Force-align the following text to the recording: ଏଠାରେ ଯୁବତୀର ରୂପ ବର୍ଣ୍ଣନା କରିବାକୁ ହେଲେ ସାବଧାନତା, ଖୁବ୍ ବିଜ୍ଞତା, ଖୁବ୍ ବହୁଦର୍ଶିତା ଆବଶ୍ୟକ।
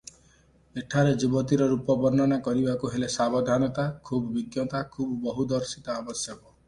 ଏଠାରେ 0.81 1.09
ଯୁବତୀର 1.23 1.67
ରୂପ 1.73 1.95
ବର୍ଣ୍ଣନା 2.05 2.39
କରିବାକୁ 2.47 2.91
ହେଲେ 2.95 3.11
ସାବଧାନତା, 3.17 3.85
ଖୁବ୍ 4.09 4.27
ବିଜ୍ଞତା, 4.39 4.83
ଖୁବ୍ 4.97 5.13
ବହୁଦର୍ଶିତା 5.27 6.01
ଆବଶ୍ୟକ। 6.03 6.41